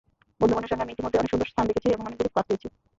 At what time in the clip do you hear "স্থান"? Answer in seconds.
1.51-1.65